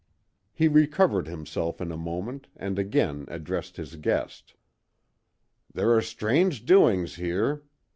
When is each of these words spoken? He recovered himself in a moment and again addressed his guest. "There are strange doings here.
He 0.51 0.67
recovered 0.67 1.27
himself 1.27 1.79
in 1.79 1.91
a 1.91 1.95
moment 1.95 2.47
and 2.55 2.79
again 2.79 3.25
addressed 3.27 3.77
his 3.77 3.97
guest. 3.97 4.55
"There 5.71 5.91
are 5.95 6.01
strange 6.01 6.65
doings 6.65 7.17
here. 7.17 7.61